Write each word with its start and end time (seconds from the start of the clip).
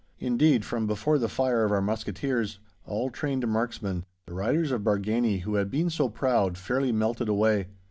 Indeed, 0.17 0.65
from 0.65 0.87
before 0.87 1.19
the 1.19 1.29
fire 1.29 1.63
of 1.63 1.71
our 1.71 1.79
musketeers, 1.79 2.57
all 2.87 3.11
trained 3.11 3.47
marksmen, 3.47 4.03
the 4.25 4.33
riders 4.33 4.71
of 4.71 4.81
Bargany 4.81 5.41
who 5.41 5.53
had 5.53 5.69
been 5.69 5.91
so 5.91 6.09
proud, 6.09 6.57
fairly 6.57 6.91
melted 6.91 7.29
away. 7.29 7.67